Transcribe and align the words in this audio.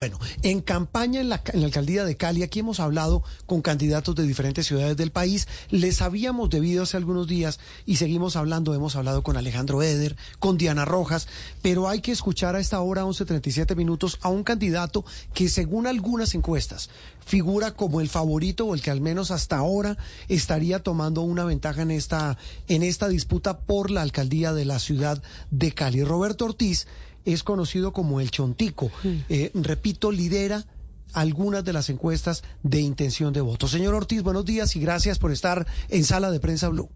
Bueno, 0.00 0.20
en 0.42 0.60
campaña 0.60 1.20
en 1.20 1.28
la, 1.28 1.42
en 1.52 1.60
la, 1.60 1.66
alcaldía 1.66 2.04
de 2.04 2.16
Cali, 2.16 2.44
aquí 2.44 2.60
hemos 2.60 2.78
hablado 2.78 3.24
con 3.46 3.62
candidatos 3.62 4.14
de 4.14 4.28
diferentes 4.28 4.64
ciudades 4.64 4.96
del 4.96 5.10
país. 5.10 5.48
Les 5.70 6.02
habíamos 6.02 6.50
debido 6.50 6.84
hace 6.84 6.96
algunos 6.96 7.26
días 7.26 7.58
y 7.84 7.96
seguimos 7.96 8.36
hablando. 8.36 8.74
Hemos 8.74 8.94
hablado 8.94 9.24
con 9.24 9.36
Alejandro 9.36 9.82
Eder, 9.82 10.16
con 10.38 10.56
Diana 10.56 10.84
Rojas, 10.84 11.26
pero 11.62 11.88
hay 11.88 12.00
que 12.00 12.12
escuchar 12.12 12.54
a 12.54 12.60
esta 12.60 12.80
hora, 12.80 13.02
11.37 13.02 13.74
minutos, 13.74 14.20
a 14.22 14.28
un 14.28 14.44
candidato 14.44 15.04
que 15.34 15.48
según 15.48 15.88
algunas 15.88 16.32
encuestas 16.36 16.90
figura 17.26 17.72
como 17.72 18.00
el 18.00 18.08
favorito 18.08 18.66
o 18.66 18.74
el 18.74 18.80
que 18.80 18.92
al 18.92 19.00
menos 19.00 19.32
hasta 19.32 19.56
ahora 19.56 19.98
estaría 20.28 20.78
tomando 20.78 21.22
una 21.22 21.44
ventaja 21.44 21.82
en 21.82 21.90
esta, 21.90 22.38
en 22.68 22.84
esta 22.84 23.08
disputa 23.08 23.58
por 23.58 23.90
la 23.90 24.02
alcaldía 24.02 24.52
de 24.52 24.64
la 24.64 24.78
ciudad 24.78 25.20
de 25.50 25.72
Cali. 25.72 26.04
Roberto 26.04 26.44
Ortiz 26.44 26.86
es 27.32 27.42
conocido 27.42 27.92
como 27.92 28.20
el 28.20 28.30
Chontico. 28.30 28.90
Eh, 29.28 29.50
repito, 29.54 30.10
lidera 30.10 30.64
algunas 31.14 31.64
de 31.64 31.72
las 31.72 31.90
encuestas 31.90 32.42
de 32.62 32.80
intención 32.80 33.32
de 33.32 33.40
voto. 33.40 33.68
Señor 33.68 33.94
Ortiz, 33.94 34.22
buenos 34.22 34.44
días 34.44 34.76
y 34.76 34.80
gracias 34.80 35.18
por 35.18 35.30
estar 35.30 35.66
en 35.88 36.04
Sala 36.04 36.30
de 36.30 36.40
Prensa 36.40 36.68
Blue. 36.68 36.88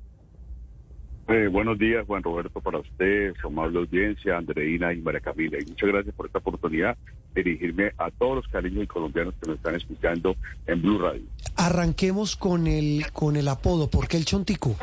Eh, 1.29 1.49
buenos 1.49 1.79
días, 1.79 2.05
Juan 2.07 2.23
Roberto, 2.23 2.61
para 2.61 2.79
usted, 2.79 3.33
su 3.41 3.47
amable 3.47 3.79
audiencia, 3.79 4.37
Andreina 4.37 4.93
y 4.93 5.01
María 5.01 5.21
Camila. 5.21 5.59
Y 5.61 5.67
muchas 5.67 5.89
gracias 5.89 6.15
por 6.15 6.27
esta 6.27 6.39
oportunidad 6.39 6.97
de 7.35 7.43
dirigirme 7.43 7.93
a 7.97 8.11
todos 8.11 8.37
los 8.37 8.49
cariños 8.49 8.85
y 8.85 8.87
colombianos 8.87 9.35
que 9.41 9.49
nos 9.49 9.57
están 9.57 9.75
escuchando 9.75 10.37
en 10.67 10.83
Blue 10.83 10.99
Radio. 10.99 11.23
Arranquemos 11.57 12.37
con 12.37 12.67
el, 12.67 13.07
con 13.13 13.37
el 13.37 13.49
apodo. 13.49 13.89
¿Por 13.89 14.09
qué 14.09 14.17
el 14.17 14.25
Chontico? 14.25 14.77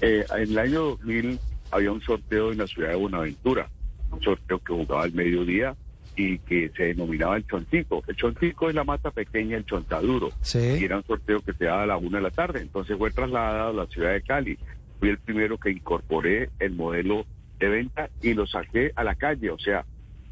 Eh, 0.00 0.24
en 0.36 0.50
el 0.50 0.58
año 0.58 0.80
2000 0.80 1.38
había 1.70 1.92
un 1.92 2.02
sorteo 2.02 2.52
en 2.52 2.58
la 2.58 2.66
ciudad 2.66 2.90
de 2.90 2.96
Buenaventura 2.96 3.70
un 4.12 4.22
sorteo 4.22 4.58
que 4.58 4.72
jugaba 4.72 5.04
al 5.04 5.12
mediodía 5.12 5.74
y 6.16 6.38
que 6.40 6.70
se 6.76 6.84
denominaba 6.84 7.36
el 7.36 7.46
chontico. 7.46 8.02
El 8.06 8.16
chontico 8.16 8.68
es 8.68 8.74
la 8.74 8.84
mata 8.84 9.10
pequeña, 9.10 9.56
el 9.56 9.64
chontaduro. 9.64 10.30
Y 10.54 10.84
era 10.84 10.98
un 10.98 11.04
sorteo 11.04 11.40
que 11.40 11.54
se 11.54 11.64
daba 11.64 11.84
a 11.84 11.86
la 11.86 11.96
una 11.96 12.18
de 12.18 12.24
la 12.24 12.30
tarde. 12.30 12.60
Entonces 12.60 12.96
fue 12.98 13.10
trasladado 13.10 13.70
a 13.70 13.84
la 13.84 13.86
ciudad 13.86 14.12
de 14.12 14.22
Cali. 14.22 14.58
Fui 15.00 15.08
el 15.08 15.18
primero 15.18 15.58
que 15.58 15.70
incorporé 15.70 16.50
el 16.58 16.72
modelo 16.72 17.24
de 17.58 17.68
venta 17.68 18.10
y 18.20 18.34
lo 18.34 18.46
saqué 18.46 18.92
a 18.94 19.04
la 19.04 19.14
calle. 19.14 19.50
O 19.50 19.58
sea, 19.58 19.84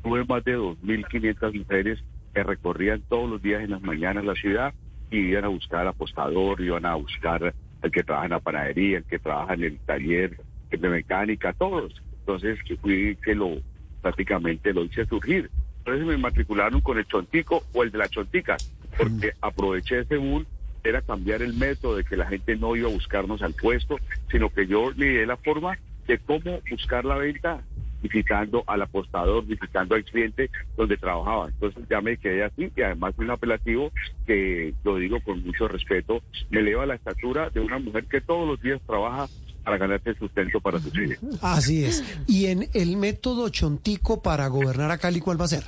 tuve 0.02 0.24
más 0.24 0.44
de 0.44 0.56
2.500 0.56 1.58
mujeres 1.58 1.98
que 2.34 2.42
recorrían 2.42 3.02
todos 3.08 3.28
los 3.28 3.42
días 3.42 3.62
en 3.62 3.70
las 3.70 3.82
mañanas 3.82 4.24
la 4.24 4.34
ciudad 4.34 4.74
y 5.10 5.18
iban 5.18 5.44
a 5.44 5.48
buscar 5.48 5.86
apostador, 5.86 6.60
iban 6.60 6.86
a 6.86 6.94
buscar 6.94 7.54
el 7.82 7.90
que 7.90 8.02
trabaja 8.02 8.26
en 8.26 8.32
la 8.32 8.40
panadería, 8.40 8.98
el 8.98 9.04
que 9.04 9.18
trabaja 9.18 9.54
en 9.54 9.64
el 9.64 9.78
taller 9.80 10.36
de 10.70 10.88
mecánica, 10.88 11.52
todos. 11.52 12.00
Entonces 12.34 12.58
fui 12.80 13.16
que 13.16 13.34
lo 13.34 13.58
prácticamente 14.02 14.72
lo 14.72 14.84
hice 14.84 15.04
surgir. 15.06 15.50
Entonces 15.78 16.06
me 16.06 16.16
matricularon 16.16 16.80
con 16.80 16.98
el 16.98 17.06
chontico 17.06 17.64
o 17.72 17.82
el 17.82 17.90
de 17.90 17.98
la 17.98 18.08
chontica, 18.08 18.56
porque 18.96 19.28
mm. 19.28 19.44
aproveché 19.44 20.00
ese 20.00 20.16
boom, 20.16 20.46
era 20.84 21.02
cambiar 21.02 21.42
el 21.42 21.54
método 21.54 21.96
de 21.96 22.04
que 22.04 22.16
la 22.16 22.26
gente 22.26 22.56
no 22.56 22.76
iba 22.76 22.88
a 22.88 22.92
buscarnos 22.92 23.42
al 23.42 23.54
puesto, 23.54 23.98
sino 24.30 24.48
que 24.50 24.66
yo 24.66 24.92
le 24.92 25.20
di 25.20 25.26
la 25.26 25.36
forma 25.36 25.78
de 26.06 26.18
cómo 26.18 26.60
buscar 26.70 27.04
la 27.04 27.16
venta 27.16 27.62
visitando 28.02 28.64
al 28.66 28.80
apostador, 28.82 29.44
visitando 29.44 29.94
al 29.94 30.04
cliente 30.04 30.50
donde 30.76 30.96
trabajaba. 30.96 31.48
Entonces 31.48 31.84
ya 31.90 32.00
me 32.00 32.16
quedé 32.16 32.44
así 32.44 32.70
y 32.74 32.82
además 32.82 33.14
un 33.18 33.30
apelativo 33.30 33.92
que 34.26 34.72
lo 34.84 34.96
digo 34.96 35.20
con 35.20 35.42
mucho 35.44 35.68
respeto, 35.68 36.22
me 36.48 36.60
eleva 36.60 36.86
la 36.86 36.94
estatura 36.94 37.50
de 37.50 37.60
una 37.60 37.78
mujer 37.78 38.04
que 38.04 38.20
todos 38.20 38.48
los 38.48 38.60
días 38.62 38.80
trabaja 38.86 39.28
para 39.64 39.78
ganarse 39.78 40.14
sustento 40.14 40.60
para 40.60 40.78
sus 40.78 40.96
hijos. 40.96 41.18
Así 41.42 41.84
es. 41.84 42.04
¿Y 42.26 42.46
en 42.46 42.68
el 42.72 42.96
método 42.96 43.48
Chontico 43.48 44.22
para 44.22 44.46
gobernar 44.48 44.90
a 44.90 44.98
Cali 44.98 45.20
cuál 45.20 45.40
va 45.40 45.44
a 45.44 45.48
ser? 45.48 45.64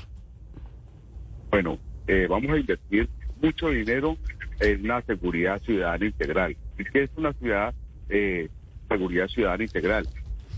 Bueno, 1.50 1.78
eh, 2.06 2.26
vamos 2.28 2.50
a 2.50 2.58
invertir 2.58 3.08
mucho 3.40 3.68
dinero 3.68 4.16
en 4.60 4.84
una 4.84 5.02
seguridad 5.02 5.60
ciudadana 5.62 6.06
integral. 6.06 6.56
Es 6.78 6.90
que 6.90 7.02
es 7.04 7.10
una 7.16 7.32
ciudad, 7.34 7.74
eh, 8.08 8.48
seguridad 8.88 9.28
ciudadana 9.28 9.64
integral. 9.64 10.08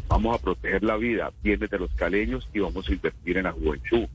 Vamos 0.08 0.38
a 0.38 0.42
proteger 0.42 0.82
la 0.82 0.96
vida, 0.96 1.32
bienes 1.42 1.70
de 1.70 1.78
los 1.78 1.92
caleños 1.94 2.48
y 2.52 2.60
vamos 2.60 2.88
a 2.88 2.92
invertir 2.92 3.38
en 3.38 3.44
la 3.44 3.52
juventud. 3.52 4.06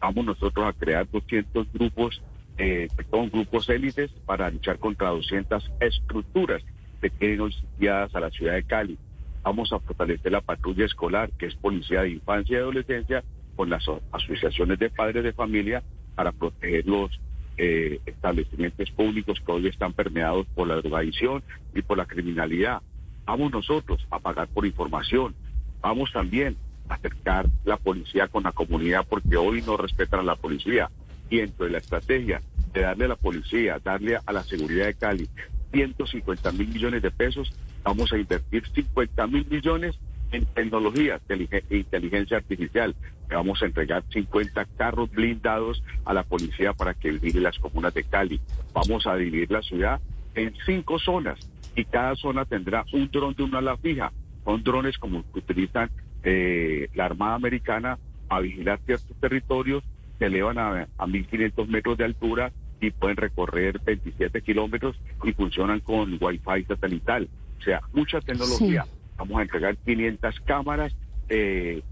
Vamos 0.00 0.24
nosotros 0.24 0.66
a 0.66 0.72
crear 0.72 1.08
200 1.10 1.72
grupos, 1.72 2.22
eh, 2.58 2.88
son 3.10 3.30
grupos 3.30 3.68
élites 3.68 4.10
para 4.26 4.50
luchar 4.50 4.78
contra 4.78 5.10
200 5.10 5.70
estructuras 5.80 6.62
pequeños 7.10 7.62
guiadas 7.78 8.14
a 8.14 8.20
la 8.20 8.30
ciudad 8.30 8.54
de 8.54 8.62
Cali. 8.62 8.96
Vamos 9.42 9.70
a 9.74 9.78
fortalecer 9.78 10.32
la 10.32 10.40
patrulla 10.40 10.86
escolar, 10.86 11.30
que 11.32 11.44
es 11.44 11.54
policía 11.54 12.00
de 12.00 12.12
infancia 12.12 12.56
y 12.56 12.60
adolescencia, 12.60 13.22
con 13.56 13.68
las 13.68 13.84
asociaciones 14.10 14.78
de 14.78 14.88
padres 14.88 15.22
de 15.22 15.34
familia 15.34 15.82
para 16.14 16.32
proteger 16.32 16.86
los 16.86 17.10
eh, 17.58 18.00
establecimientos 18.06 18.90
públicos 18.92 19.38
que 19.44 19.52
hoy 19.52 19.66
están 19.66 19.92
permeados 19.92 20.46
por 20.54 20.66
la 20.66 20.76
drogadicción 20.76 21.42
y 21.74 21.82
por 21.82 21.98
la 21.98 22.06
criminalidad. 22.06 22.80
Vamos 23.26 23.52
nosotros 23.52 24.06
a 24.10 24.18
pagar 24.18 24.48
por 24.48 24.64
información. 24.64 25.34
Vamos 25.82 26.10
también 26.10 26.56
a 26.88 26.94
acercar 26.94 27.46
la 27.66 27.76
policía 27.76 28.28
con 28.28 28.44
la 28.44 28.52
comunidad 28.52 29.04
porque 29.06 29.36
hoy 29.36 29.60
no 29.60 29.76
respetan 29.76 30.20
a 30.20 30.22
la 30.22 30.36
policía. 30.36 30.90
Y 31.28 31.36
dentro 31.36 31.66
de 31.66 31.72
la 31.72 31.78
estrategia 31.78 32.40
de 32.72 32.80
darle 32.80 33.04
a 33.04 33.08
la 33.08 33.16
policía, 33.16 33.78
darle 33.84 34.16
a 34.24 34.32
la 34.32 34.42
seguridad 34.42 34.86
de 34.86 34.94
Cali 34.94 35.28
150 35.74 36.52
mil 36.52 36.68
millones 36.68 37.02
de 37.02 37.10
pesos, 37.10 37.52
vamos 37.82 38.12
a 38.12 38.16
invertir 38.16 38.64
50 38.74 39.26
mil 39.26 39.44
millones 39.50 39.98
en 40.30 40.46
tecnología 40.46 41.20
de 41.28 41.62
inteligencia 41.70 42.36
artificial. 42.36 42.94
Vamos 43.28 43.60
a 43.62 43.66
entregar 43.66 44.04
50 44.10 44.64
carros 44.76 45.10
blindados 45.10 45.82
a 46.04 46.14
la 46.14 46.22
policía 46.22 46.72
para 46.72 46.94
que 46.94 47.10
vigile 47.10 47.40
las 47.40 47.58
comunas 47.58 47.92
de 47.92 48.04
Cali. 48.04 48.40
Vamos 48.72 49.06
a 49.06 49.16
dividir 49.16 49.50
la 49.50 49.62
ciudad 49.62 50.00
en 50.34 50.54
cinco 50.64 50.98
zonas 50.98 51.38
y 51.74 51.84
cada 51.84 52.14
zona 52.14 52.44
tendrá 52.44 52.84
un 52.92 53.10
dron 53.10 53.34
de 53.34 53.42
una 53.42 53.58
ala 53.58 53.76
fija. 53.76 54.12
Son 54.44 54.62
drones 54.62 54.96
como 54.98 55.24
que 55.32 55.40
utilizan 55.40 55.90
eh, 56.22 56.88
la 56.94 57.06
Armada 57.06 57.34
Americana 57.34 57.98
a 58.28 58.40
vigilar 58.40 58.78
ciertos 58.86 59.16
territorios 59.20 59.82
que 60.18 60.26
elevan 60.26 60.58
a, 60.58 60.82
a 60.98 61.06
1.500 61.06 61.66
metros 61.66 61.98
de 61.98 62.04
altura 62.04 62.52
y 62.80 62.90
pueden 62.90 63.16
recorrer 63.16 63.80
27 63.84 64.42
kilómetros 64.42 64.96
y 65.22 65.32
funcionan 65.32 65.80
con 65.80 66.18
Wi-Fi 66.20 66.64
satelital. 66.66 67.28
O 67.58 67.62
sea, 67.62 67.80
mucha 67.92 68.20
tecnología. 68.20 68.86
Vamos 69.16 69.38
a 69.38 69.42
entregar 69.42 69.76
500 69.76 70.40
cámaras 70.40 70.94
eh, 71.28 71.82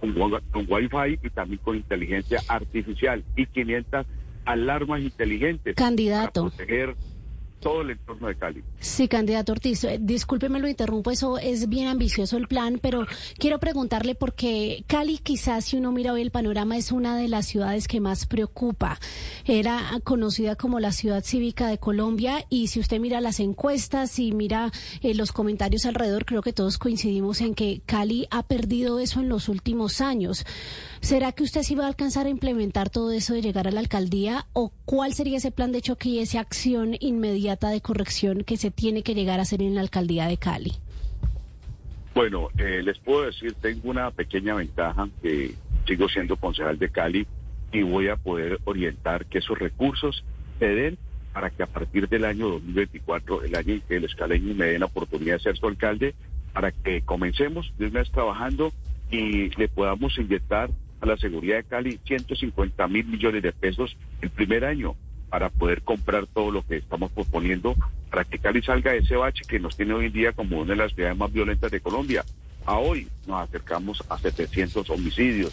con, 0.00 0.14
con 0.50 0.66
Wi-Fi 0.68 1.20
y 1.22 1.30
también 1.30 1.60
con 1.62 1.76
inteligencia 1.76 2.40
artificial 2.48 3.22
y 3.36 3.46
500 3.46 4.06
alarmas 4.44 5.00
inteligentes 5.00 5.76
Candidato. 5.76 6.44
para 6.44 6.56
proteger 6.56 6.96
todo 7.64 7.80
el 7.80 7.90
entorno 7.92 8.28
de 8.28 8.36
Cali. 8.36 8.62
Sí, 8.78 9.08
candidato 9.08 9.52
Ortiz, 9.52 9.84
eh, 9.84 9.98
discúlpeme 9.98 10.60
lo 10.60 10.68
interrumpo, 10.68 11.10
eso 11.10 11.38
es 11.38 11.66
bien 11.70 11.88
ambicioso 11.88 12.36
el 12.36 12.46
plan, 12.46 12.78
pero 12.80 13.06
quiero 13.38 13.58
preguntarle 13.58 14.14
porque 14.14 14.84
Cali 14.86 15.16
quizás 15.16 15.64
si 15.64 15.78
uno 15.78 15.90
mira 15.90 16.12
hoy 16.12 16.20
el 16.20 16.30
panorama 16.30 16.76
es 16.76 16.92
una 16.92 17.16
de 17.16 17.26
las 17.26 17.46
ciudades 17.46 17.88
que 17.88 18.00
más 18.00 18.26
preocupa. 18.26 19.00
Era 19.46 19.80
conocida 20.04 20.56
como 20.56 20.78
la 20.78 20.92
ciudad 20.92 21.24
cívica 21.24 21.66
de 21.68 21.78
Colombia 21.78 22.44
y 22.50 22.66
si 22.66 22.80
usted 22.80 23.00
mira 23.00 23.22
las 23.22 23.40
encuestas 23.40 24.18
y 24.18 24.32
mira 24.32 24.70
eh, 25.00 25.14
los 25.14 25.32
comentarios 25.32 25.86
alrededor, 25.86 26.26
creo 26.26 26.42
que 26.42 26.52
todos 26.52 26.76
coincidimos 26.76 27.40
en 27.40 27.54
que 27.54 27.80
Cali 27.86 28.26
ha 28.30 28.42
perdido 28.42 29.00
eso 29.00 29.20
en 29.20 29.30
los 29.30 29.48
últimos 29.48 30.02
años. 30.02 30.44
¿Será 31.00 31.32
que 31.32 31.42
usted 31.42 31.62
sí 31.62 31.74
va 31.74 31.84
a 31.84 31.88
alcanzar 31.88 32.26
a 32.26 32.30
implementar 32.30 32.90
todo 32.90 33.10
eso 33.10 33.32
de 33.32 33.40
llegar 33.42 33.68
a 33.68 33.70
la 33.70 33.80
alcaldía 33.80 34.46
o 34.52 34.70
cuál 34.84 35.14
sería 35.14 35.38
ese 35.38 35.50
plan 35.50 35.72
de 35.72 35.80
choque 35.80 36.10
y 36.10 36.18
esa 36.18 36.40
acción 36.40 36.96
inmediata 37.00 37.53
de 37.60 37.80
corrección 37.80 38.44
que 38.44 38.56
se 38.56 38.70
tiene 38.70 39.02
que 39.02 39.14
llegar 39.14 39.38
a 39.38 39.42
hacer 39.42 39.62
en 39.62 39.74
la 39.74 39.80
alcaldía 39.80 40.26
de 40.26 40.36
Cali? 40.36 40.72
Bueno, 42.14 42.48
eh, 42.58 42.82
les 42.84 42.98
puedo 42.98 43.22
decir, 43.22 43.54
tengo 43.54 43.90
una 43.90 44.10
pequeña 44.10 44.54
ventaja 44.54 45.08
que 45.22 45.54
sigo 45.86 46.08
siendo 46.08 46.36
concejal 46.36 46.78
de 46.78 46.88
Cali 46.90 47.26
y 47.72 47.82
voy 47.82 48.08
a 48.08 48.16
poder 48.16 48.60
orientar 48.64 49.26
que 49.26 49.38
esos 49.38 49.58
recursos 49.58 50.24
se 50.58 50.66
den 50.66 50.98
para 51.32 51.50
que 51.50 51.64
a 51.64 51.66
partir 51.66 52.08
del 52.08 52.24
año 52.24 52.48
2024, 52.48 53.42
el 53.42 53.56
año 53.56 53.74
en 53.74 53.80
que 53.80 53.96
el 53.96 54.04
escaleño 54.04 54.54
me 54.54 54.66
den 54.66 54.80
la 54.80 54.86
oportunidad 54.86 55.34
de 55.34 55.42
ser 55.42 55.56
su 55.56 55.66
alcalde, 55.66 56.14
para 56.52 56.70
que 56.70 57.02
comencemos 57.02 57.72
de 57.76 57.88
una 57.88 58.00
vez 58.00 58.10
trabajando 58.12 58.72
y 59.10 59.50
le 59.56 59.68
podamos 59.68 60.16
inyectar 60.16 60.70
a 61.00 61.06
la 61.06 61.16
seguridad 61.16 61.56
de 61.56 61.64
Cali 61.64 62.00
150 62.04 62.86
mil 62.86 63.06
millones 63.06 63.42
de 63.42 63.52
pesos 63.52 63.96
el 64.22 64.30
primer 64.30 64.64
año 64.64 64.94
para 65.34 65.48
poder 65.48 65.82
comprar 65.82 66.28
todo 66.28 66.52
lo 66.52 66.64
que 66.64 66.76
estamos 66.76 67.10
proponiendo 67.10 67.74
para 68.08 68.24
que 68.24 68.38
Cali 68.38 68.62
salga 68.62 68.92
de 68.92 68.98
ese 68.98 69.16
bache 69.16 69.42
que 69.48 69.58
nos 69.58 69.76
tiene 69.76 69.92
hoy 69.92 70.06
en 70.06 70.12
día 70.12 70.30
como 70.30 70.60
una 70.60 70.74
de 70.74 70.76
las 70.76 70.92
ciudades 70.92 71.18
más 71.18 71.32
violentas 71.32 71.72
de 71.72 71.80
Colombia. 71.80 72.24
A 72.64 72.78
hoy 72.78 73.08
nos 73.26 73.42
acercamos 73.42 74.00
a 74.08 74.16
700 74.16 74.88
homicidios. 74.90 75.52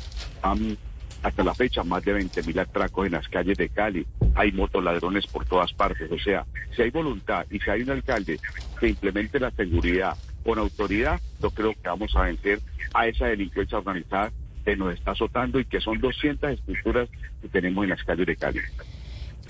hasta 1.24 1.44
la 1.44 1.56
fecha, 1.56 1.84
más 1.84 2.06
de 2.06 2.14
20 2.14 2.44
mil 2.44 2.60
atracos 2.60 3.08
en 3.08 3.14
las 3.14 3.28
calles 3.28 3.58
de 3.58 3.70
Cali. 3.70 4.06
Hay 4.36 4.52
motoladrones 4.52 5.26
por 5.26 5.46
todas 5.46 5.74
partes. 5.74 6.12
O 6.12 6.20
sea, 6.20 6.46
si 6.76 6.84
hay 6.84 6.92
voluntad 6.92 7.48
y 7.50 7.58
si 7.58 7.68
hay 7.72 7.82
un 7.82 7.90
alcalde 7.90 8.40
que 8.80 8.90
implemente 8.90 9.40
la 9.40 9.50
seguridad 9.50 10.16
con 10.44 10.60
autoridad, 10.60 11.20
yo 11.42 11.50
creo 11.50 11.74
que 11.74 11.90
vamos 11.90 12.16
a 12.16 12.22
vencer 12.22 12.62
a 12.94 13.08
esa 13.08 13.26
delincuencia 13.26 13.80
organizada 13.80 14.32
que 14.64 14.76
nos 14.76 14.94
está 14.94 15.14
azotando 15.14 15.60
y 15.60 15.66
que 15.66 15.82
son 15.82 16.00
200 16.00 16.52
estructuras 16.52 17.10
que 17.42 17.48
tenemos 17.48 17.84
en 17.84 17.90
las 17.90 18.04
calles 18.04 18.28
de 18.28 18.36
Cali. 18.36 18.60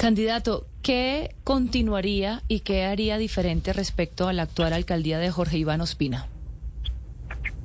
Candidato, 0.02 0.66
¿qué 0.82 1.36
continuaría 1.44 2.42
y 2.48 2.62
qué 2.62 2.86
haría 2.86 3.20
diferente 3.20 3.72
respecto 3.72 4.28
a 4.28 4.34
la 4.34 4.42
actual 4.42 4.74
alcaldía 4.74 5.20
de 5.20 5.30
Jorge 5.30 5.60
Iván 5.60 5.80
Ospina? 5.80 6.26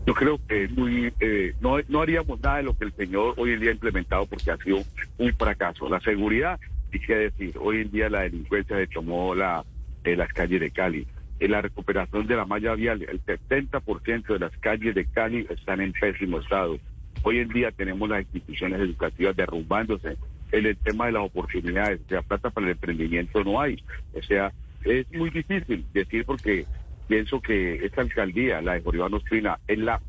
Yo 0.07 0.13
creo 0.13 0.39
que 0.47 0.69
muy, 0.69 1.15
eh, 1.19 1.55
no, 1.63 1.79
no 1.89 2.03
haríamos 2.03 2.39
nada 2.43 2.59
de 2.59 2.65
lo 2.65 2.77
que 2.77 2.85
el 2.85 2.93
señor 2.93 3.33
hoy 3.39 3.53
en 3.53 3.61
día 3.61 3.71
ha 3.71 3.73
implementado 3.73 4.27
porque 4.27 4.51
ha 4.51 4.59
sido 4.59 4.83
un 5.17 5.33
fracaso. 5.33 5.89
La 5.89 5.99
seguridad, 6.01 6.61
y 6.93 6.99
decir, 6.99 7.57
hoy 7.59 7.81
en 7.81 7.91
día 7.91 8.11
la 8.11 8.21
delincuencia 8.21 8.77
se 8.77 8.87
tomó 8.89 9.35
la, 9.35 9.65
eh, 10.05 10.15
las 10.15 10.31
calles 10.31 10.61
de 10.61 10.71
Cali. 10.71 11.07
En 11.41 11.53
la 11.53 11.63
recuperación 11.63 12.27
de 12.27 12.37
la 12.37 12.45
malla 12.45 12.75
vial, 12.75 13.01
el 13.01 13.25
70% 13.25 14.27
de 14.27 14.39
las 14.39 14.53
calles 14.59 14.95
de 14.95 15.07
Cali 15.07 15.47
están 15.49 15.81
en 15.81 15.95
pésimo 15.95 16.41
estado. 16.41 16.79
Hoy 17.23 17.39
en 17.39 17.49
día 17.49 17.73
tenemos 17.73 18.07
las 18.11 18.21
instituciones 18.21 18.79
educativas 18.79 19.35
derrumbándose. 19.35 20.19
En 20.53 20.67
el 20.67 20.77
tema 20.77 21.07
de 21.07 21.13
las 21.13 21.25
oportunidades, 21.25 22.01
o 22.07 22.09
sea, 22.09 22.23
plata 22.23 22.51
para 22.51 22.67
el 22.67 22.73
emprendimiento 22.73 23.43
no 23.43 23.61
hay. 23.61 23.83
O 24.15 24.23
sea, 24.23 24.53
es 24.85 25.11
muy 25.13 25.31
difícil 25.31 25.85
decir 25.93 26.25
porque 26.25 26.67
pienso 27.09 27.41
que 27.41 27.85
esta 27.85 28.03
alcaldía, 28.03 28.61
la 28.61 28.75
de 28.75 28.83
Joribán 28.83 29.15
Ospina, 29.15 29.59
es 29.67 29.79
la, 29.79 30.01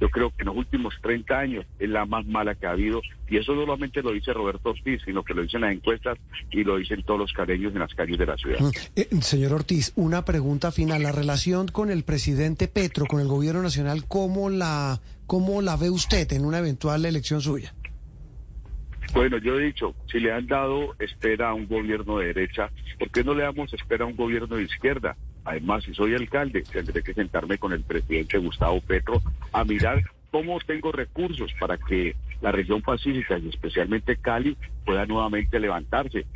yo 0.00 0.08
creo 0.10 0.30
que 0.30 0.42
en 0.42 0.46
los 0.46 0.56
últimos 0.56 0.94
30 1.02 1.38
años 1.38 1.66
es 1.78 1.88
la 1.88 2.06
más 2.06 2.24
mala 2.26 2.54
que 2.54 2.66
ha 2.66 2.70
habido. 2.70 3.00
Y 3.28 3.36
eso 3.36 3.54
no 3.54 3.62
solamente 3.62 4.02
lo 4.02 4.12
dice 4.12 4.32
Roberto 4.32 4.70
Ortiz, 4.70 5.02
sino 5.04 5.22
que 5.22 5.34
lo 5.34 5.42
dicen 5.42 5.62
las 5.62 5.72
encuestas 5.72 6.18
y 6.50 6.64
lo 6.64 6.76
dicen 6.76 7.02
todos 7.02 7.20
los 7.20 7.32
caleños 7.32 7.72
en 7.72 7.80
las 7.80 7.94
calles 7.94 8.18
de 8.18 8.26
la 8.26 8.36
ciudad. 8.36 8.58
Eh, 8.96 9.08
señor 9.20 9.52
Ortiz, 9.52 9.92
una 9.96 10.24
pregunta 10.24 10.70
final. 10.70 11.02
La 11.02 11.12
relación 11.12 11.68
con 11.68 11.90
el 11.90 12.04
presidente 12.04 12.68
Petro, 12.68 13.06
con 13.06 13.20
el 13.20 13.28
gobierno 13.28 13.62
nacional, 13.62 14.04
¿cómo 14.06 14.50
la, 14.50 15.00
cómo 15.26 15.62
la 15.62 15.76
ve 15.76 15.90
usted 15.90 16.32
en 16.32 16.44
una 16.44 16.58
eventual 16.58 17.04
elección 17.04 17.40
suya? 17.40 17.74
Bueno, 19.12 19.38
yo 19.38 19.58
he 19.58 19.64
dicho, 19.64 19.94
si 20.10 20.20
le 20.20 20.32
han 20.32 20.46
dado 20.46 20.94
espera 20.98 21.50
a 21.50 21.54
un 21.54 21.66
gobierno 21.66 22.18
de 22.18 22.26
derecha, 22.26 22.70
¿por 22.98 23.10
qué 23.10 23.24
no 23.24 23.34
le 23.34 23.42
damos 23.42 23.72
espera 23.72 24.04
a 24.04 24.08
un 24.08 24.16
gobierno 24.16 24.56
de 24.56 24.64
izquierda? 24.64 25.16
Además, 25.44 25.84
si 25.84 25.94
soy 25.94 26.14
alcalde, 26.14 26.62
tendré 26.62 27.02
que 27.02 27.14
sentarme 27.14 27.58
con 27.58 27.72
el 27.72 27.82
presidente 27.82 28.38
Gustavo 28.38 28.80
Petro 28.82 29.22
a 29.52 29.64
mirar 29.64 30.02
cómo 30.30 30.58
tengo 30.60 30.92
recursos 30.92 31.50
para 31.58 31.78
que 31.78 32.14
la 32.42 32.52
región 32.52 32.82
pacífica 32.82 33.38
y 33.38 33.48
especialmente 33.48 34.16
Cali 34.16 34.56
pueda 34.84 35.06
nuevamente 35.06 35.58
levantarse. 35.58 36.26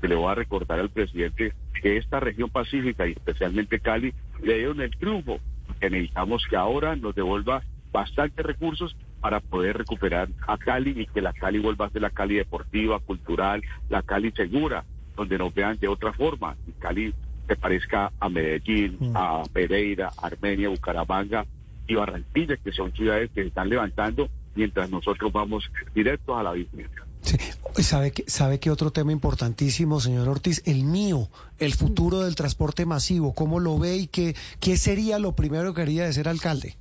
Le 0.00 0.14
voy 0.14 0.30
a 0.30 0.36
recordar 0.36 0.78
al 0.78 0.90
presidente 0.90 1.52
que 1.80 1.96
esta 1.96 2.20
región 2.20 2.50
pacífica 2.50 3.06
y 3.06 3.12
especialmente 3.12 3.80
Cali 3.80 4.14
le 4.42 4.58
dieron 4.58 4.80
el 4.80 4.96
triunfo, 4.96 5.40
que 5.80 5.90
necesitamos 5.90 6.44
que 6.48 6.56
ahora 6.56 6.94
nos 6.96 7.14
devuelva 7.14 7.62
bastantes 7.90 8.46
recursos 8.46 8.96
para 9.22 9.38
poder 9.38 9.78
recuperar 9.78 10.28
a 10.48 10.58
Cali 10.58 11.00
y 11.00 11.06
que 11.06 11.22
la 11.22 11.32
Cali 11.32 11.60
vuelva 11.60 11.86
a 11.86 11.90
ser 11.90 12.02
la 12.02 12.10
Cali 12.10 12.34
deportiva, 12.34 12.98
cultural, 12.98 13.62
la 13.88 14.02
Cali 14.02 14.32
segura, 14.32 14.84
donde 15.16 15.38
nos 15.38 15.54
vean 15.54 15.78
de 15.78 15.86
otra 15.86 16.12
forma. 16.12 16.56
Y 16.66 16.72
Cali 16.72 17.14
se 17.46 17.54
parezca 17.54 18.10
a 18.18 18.28
Medellín, 18.28 18.98
a 19.14 19.44
Pereira, 19.52 20.10
Armenia, 20.20 20.68
Bucaramanga 20.68 21.46
y 21.86 21.94
Barranquilla, 21.94 22.56
que 22.56 22.72
son 22.72 22.92
ciudades 22.92 23.30
que 23.30 23.42
se 23.42 23.48
están 23.48 23.68
levantando 23.68 24.28
mientras 24.56 24.90
nosotros 24.90 25.32
vamos 25.32 25.70
directos 25.94 26.36
a 26.36 26.42
la 26.42 26.52
víctima. 26.52 26.88
Sí. 27.22 27.36
¿Sabe 27.80 28.10
que, 28.10 28.24
¿Sabe 28.26 28.58
que 28.58 28.70
otro 28.70 28.90
tema 28.90 29.12
importantísimo, 29.12 30.00
señor 30.00 30.28
Ortiz? 30.28 30.62
El 30.66 30.82
mío, 30.82 31.28
el 31.58 31.72
futuro 31.74 32.20
del 32.20 32.34
transporte 32.34 32.84
masivo. 32.86 33.34
¿Cómo 33.34 33.60
lo 33.60 33.78
ve 33.78 33.96
y 33.96 34.06
qué, 34.08 34.34
qué 34.58 34.76
sería 34.76 35.20
lo 35.20 35.36
primero 35.36 35.72
que 35.72 35.82
haría 35.82 36.04
de 36.04 36.12
ser 36.12 36.28
alcalde? 36.28 36.76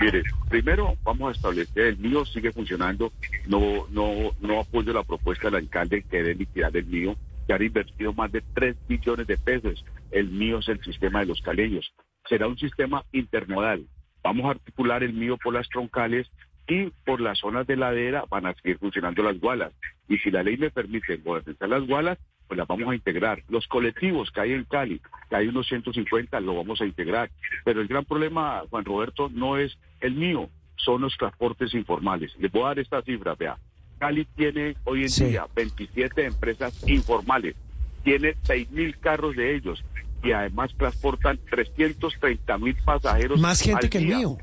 Mire, 0.00 0.22
primero 0.48 0.96
vamos 1.04 1.28
a 1.28 1.32
establecer, 1.32 1.86
el 1.86 1.98
mío 1.98 2.24
sigue 2.24 2.52
funcionando, 2.52 3.12
no 3.46 3.86
no 3.90 4.32
no 4.40 4.60
apoyo 4.60 4.92
la 4.92 5.04
propuesta 5.04 5.48
del 5.48 5.64
alcalde 5.64 6.04
que 6.10 6.22
dé 6.22 6.34
liquidar 6.34 6.76
el 6.76 6.86
mío, 6.86 7.16
que 7.46 7.52
han 7.52 7.62
invertido 7.62 8.12
más 8.12 8.32
de 8.32 8.42
3 8.54 8.76
billones 8.88 9.26
de 9.26 9.36
pesos. 9.36 9.84
El 10.10 10.30
mío 10.30 10.58
es 10.58 10.68
el 10.68 10.82
sistema 10.82 11.20
de 11.20 11.26
los 11.26 11.40
caleños. 11.42 11.92
Será 12.28 12.46
un 12.46 12.58
sistema 12.58 13.04
intermodal. 13.12 13.86
Vamos 14.22 14.46
a 14.46 14.50
articular 14.50 15.02
el 15.02 15.12
mío 15.12 15.36
por 15.42 15.52
las 15.52 15.68
troncales 15.68 16.30
y 16.66 16.86
por 17.04 17.20
las 17.20 17.38
zonas 17.38 17.66
de 17.66 17.76
ladera 17.76 18.24
van 18.30 18.46
a 18.46 18.54
seguir 18.54 18.78
funcionando 18.78 19.22
las 19.22 19.38
gualas. 19.38 19.72
Y 20.08 20.18
si 20.18 20.30
la 20.30 20.42
ley 20.42 20.56
me 20.56 20.70
permite 20.70 21.18
modernizar 21.18 21.68
las 21.68 21.86
gualas, 21.86 22.18
pues 22.48 22.58
las 22.58 22.66
vamos 22.66 22.88
a 22.88 22.94
integrar. 22.94 23.42
Los 23.48 23.66
colectivos 23.66 24.30
que 24.30 24.40
hay 24.40 24.52
en 24.52 24.64
Cali, 24.64 25.00
que 25.28 25.36
hay 25.36 25.48
unos 25.48 25.66
150, 25.68 26.40
lo 26.40 26.56
vamos 26.56 26.80
a 26.80 26.86
integrar. 26.86 27.30
Pero 27.64 27.80
el 27.80 27.88
gran 27.88 28.04
problema, 28.04 28.62
Juan 28.70 28.84
Roberto, 28.84 29.30
no 29.32 29.56
es 29.56 29.78
el 30.00 30.14
mío, 30.14 30.48
son 30.76 31.02
los 31.02 31.16
transportes 31.16 31.74
informales. 31.74 32.32
Les 32.38 32.50
voy 32.52 32.62
a 32.62 32.66
dar 32.68 32.78
esta 32.78 33.02
cifra, 33.02 33.34
vea. 33.34 33.58
Cali 33.98 34.24
tiene 34.36 34.76
hoy 34.84 35.04
en 35.04 35.28
día 35.30 35.46
27 35.54 36.26
empresas 36.26 36.86
informales, 36.88 37.54
tiene 38.02 38.36
6 38.42 38.70
mil 38.70 38.98
carros 38.98 39.36
de 39.36 39.54
ellos 39.54 39.84
y 40.22 40.32
además 40.32 40.74
transportan 40.76 41.38
330 41.50 42.58
mil 42.58 42.74
pasajeros. 42.84 43.40
Más 43.40 43.60
gente 43.60 43.88
que 43.88 43.98
el 43.98 44.06
mío. 44.06 44.36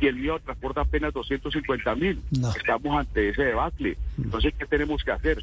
Y 0.00 0.06
el 0.06 0.16
mío 0.16 0.38
transporta 0.40 0.82
apenas 0.82 1.12
250 1.14 1.94
mil. 1.94 2.20
Estamos 2.56 2.98
ante 2.98 3.28
ese 3.28 3.44
debate. 3.44 3.96
Entonces, 4.18 4.52
¿qué 4.58 4.66
tenemos 4.66 5.02
que 5.04 5.12
hacer? 5.12 5.38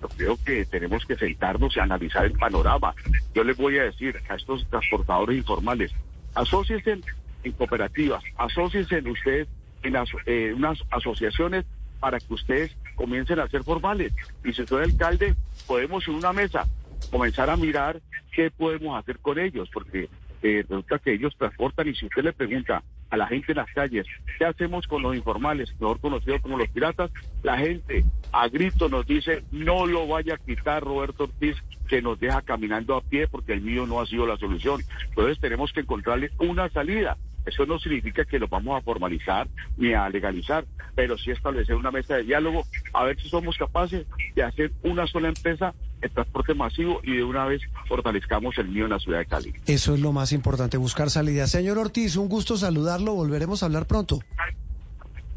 Yo 0.00 0.08
creo 0.08 0.36
que 0.44 0.64
tenemos 0.66 1.04
que 1.04 1.16
sentarnos 1.16 1.76
y 1.76 1.80
analizar 1.80 2.24
el 2.24 2.32
panorama. 2.32 2.94
Yo 3.34 3.44
les 3.44 3.56
voy 3.56 3.78
a 3.78 3.84
decir 3.84 4.20
a 4.28 4.34
estos 4.34 4.66
transportadores 4.68 5.36
informales, 5.36 5.92
asóciense 6.34 7.00
en 7.42 7.52
cooperativas, 7.52 8.22
asóciense 8.36 8.98
ustedes 9.08 9.48
en 9.82 9.94
eh, 10.26 10.52
unas 10.54 10.78
asociaciones 10.90 11.64
para 12.00 12.18
que 12.18 12.34
ustedes 12.34 12.76
comiencen 12.96 13.38
a 13.38 13.48
ser 13.48 13.62
formales. 13.64 14.12
Y 14.44 14.52
si 14.52 14.66
soy 14.66 14.84
alcalde, 14.84 15.34
podemos 15.66 16.06
en 16.08 16.14
una 16.14 16.32
mesa 16.32 16.66
comenzar 17.10 17.50
a 17.50 17.56
mirar 17.56 18.00
qué 18.32 18.50
podemos 18.50 18.98
hacer 18.98 19.18
con 19.18 19.38
ellos, 19.38 19.68
porque 19.72 20.08
eh, 20.42 20.64
resulta 20.68 20.98
que 20.98 21.14
ellos 21.14 21.34
transportan 21.38 21.88
y 21.88 21.94
si 21.94 22.06
usted 22.06 22.24
le 22.24 22.32
pregunta 22.32 22.82
a 23.14 23.16
la 23.16 23.26
gente 23.26 23.52
en 23.52 23.58
las 23.58 23.70
calles, 23.72 24.06
¿qué 24.38 24.44
hacemos 24.44 24.86
con 24.86 25.02
los 25.02 25.16
informales, 25.16 25.72
mejor 25.80 26.00
conocidos 26.00 26.42
como 26.42 26.58
los 26.58 26.68
piratas? 26.68 27.10
La 27.42 27.56
gente 27.56 28.04
a 28.32 28.48
grito 28.48 28.88
nos 28.88 29.06
dice, 29.06 29.44
no 29.52 29.86
lo 29.86 30.06
vaya 30.06 30.34
a 30.34 30.38
quitar 30.38 30.82
Roberto 30.82 31.24
Ortiz, 31.24 31.56
que 31.88 32.02
nos 32.02 32.18
deja 32.18 32.42
caminando 32.42 32.96
a 32.96 33.00
pie 33.00 33.28
porque 33.28 33.52
el 33.52 33.60
mío 33.60 33.86
no 33.86 34.00
ha 34.00 34.06
sido 34.06 34.26
la 34.26 34.36
solución. 34.36 34.82
Entonces 35.08 35.38
tenemos 35.38 35.72
que 35.72 35.80
encontrarle 35.80 36.30
una 36.38 36.68
salida. 36.70 37.16
Eso 37.46 37.66
no 37.66 37.78
significa 37.78 38.24
que 38.24 38.38
lo 38.38 38.48
vamos 38.48 38.76
a 38.76 38.82
formalizar 38.82 39.46
ni 39.76 39.92
a 39.92 40.08
legalizar, 40.08 40.64
pero 40.94 41.18
sí 41.18 41.30
establecer 41.30 41.76
una 41.76 41.90
mesa 41.90 42.16
de 42.16 42.24
diálogo, 42.24 42.64
a 42.94 43.04
ver 43.04 43.20
si 43.20 43.28
somos 43.28 43.58
capaces 43.58 44.06
de 44.34 44.42
hacer 44.42 44.72
una 44.82 45.06
sola 45.06 45.28
empresa 45.28 45.74
el 46.04 46.10
transporte 46.10 46.54
masivo 46.54 47.00
y 47.02 47.16
de 47.16 47.24
una 47.24 47.46
vez 47.46 47.62
fortalezcamos 47.88 48.58
el 48.58 48.68
mío 48.68 48.84
en 48.84 48.90
la 48.90 48.98
ciudad 48.98 49.18
de 49.18 49.26
Cali. 49.26 49.54
Eso 49.66 49.94
es 49.94 50.00
lo 50.00 50.12
más 50.12 50.32
importante, 50.32 50.76
buscar 50.76 51.08
salida. 51.08 51.46
Señor 51.46 51.78
Ortiz, 51.78 52.16
un 52.16 52.28
gusto 52.28 52.58
saludarlo, 52.58 53.14
volveremos 53.14 53.62
a 53.62 53.66
hablar 53.66 53.86
pronto. 53.86 54.20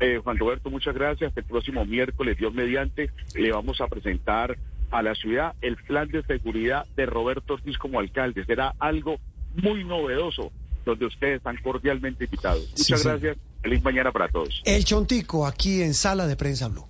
Eh, 0.01 0.19
Juan 0.21 0.37
Roberto, 0.37 0.69
muchas 0.69 0.93
gracias. 0.93 1.31
El 1.37 1.45
próximo 1.45 1.85
miércoles, 1.85 2.37
Dios 2.37 2.53
mediante, 2.53 3.11
le 3.33 3.51
vamos 3.51 3.79
a 3.79 3.87
presentar 3.87 4.57
a 4.91 5.01
la 5.01 5.15
ciudad 5.15 5.53
el 5.61 5.77
plan 5.77 6.09
de 6.09 6.21
seguridad 6.23 6.85
de 6.97 7.05
Roberto 7.05 7.53
Ortiz 7.53 7.77
como 7.77 7.99
alcalde. 7.99 8.45
Será 8.45 8.73
algo 8.79 9.19
muy 9.55 9.85
novedoso 9.85 10.51
donde 10.85 11.05
ustedes 11.05 11.37
están 11.37 11.57
cordialmente 11.63 12.25
invitados. 12.25 12.69
Muchas 12.77 13.03
gracias. 13.05 13.37
Feliz 13.61 13.83
mañana 13.83 14.11
para 14.11 14.27
todos. 14.27 14.61
El 14.65 14.83
Chontico, 14.83 15.47
aquí 15.47 15.81
en 15.81 15.93
Sala 15.93 16.27
de 16.27 16.35
Prensa 16.35 16.67
Blue. 16.67 16.85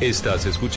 Estás 0.00 0.46
escuchando. 0.46 0.68